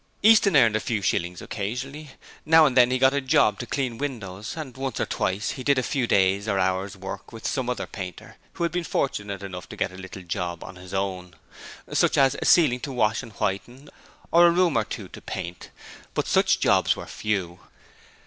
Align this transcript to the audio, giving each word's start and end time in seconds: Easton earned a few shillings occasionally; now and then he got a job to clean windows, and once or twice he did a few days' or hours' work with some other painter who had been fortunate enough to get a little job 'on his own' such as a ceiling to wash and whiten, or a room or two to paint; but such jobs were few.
Easton 0.23 0.55
earned 0.57 0.75
a 0.75 0.79
few 0.79 0.99
shillings 1.03 1.43
occasionally; 1.43 2.09
now 2.43 2.65
and 2.65 2.75
then 2.75 2.89
he 2.89 2.97
got 2.97 3.13
a 3.13 3.21
job 3.21 3.59
to 3.59 3.67
clean 3.67 3.99
windows, 3.99 4.57
and 4.57 4.75
once 4.75 4.99
or 4.99 5.05
twice 5.05 5.51
he 5.51 5.63
did 5.63 5.77
a 5.77 5.83
few 5.83 6.07
days' 6.07 6.47
or 6.47 6.57
hours' 6.57 6.97
work 6.97 7.31
with 7.31 7.45
some 7.45 7.69
other 7.69 7.85
painter 7.85 8.35
who 8.53 8.63
had 8.63 8.71
been 8.71 8.83
fortunate 8.83 9.43
enough 9.43 9.69
to 9.69 9.75
get 9.75 9.91
a 9.91 9.95
little 9.97 10.23
job 10.23 10.63
'on 10.63 10.75
his 10.75 10.91
own' 10.91 11.35
such 11.93 12.17
as 12.17 12.35
a 12.41 12.45
ceiling 12.45 12.79
to 12.79 12.91
wash 12.91 13.21
and 13.21 13.33
whiten, 13.33 13.89
or 14.31 14.47
a 14.47 14.49
room 14.49 14.75
or 14.75 14.83
two 14.85 15.07
to 15.07 15.21
paint; 15.21 15.69
but 16.15 16.25
such 16.25 16.59
jobs 16.59 16.95
were 16.95 17.05
few. 17.05 17.59